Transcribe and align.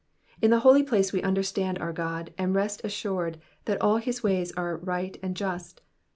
In 0.41 0.49
the 0.49 0.61
holy 0.61 0.81
place 0.81 1.13
we 1.13 1.21
understand 1.21 1.77
our 1.77 1.93
Qod, 1.93 2.29
and 2.35 2.55
rest 2.55 2.81
assured 2.83 3.37
that 3.65 3.79
all 3.79 3.97
his 3.97 4.23
ways 4.23 4.51
are 4.53 4.75
just 4.79 5.01
and 5.21 5.39
right. 5.39 5.81